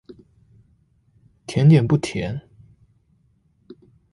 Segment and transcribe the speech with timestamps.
[1.45, 2.41] 甜點不甜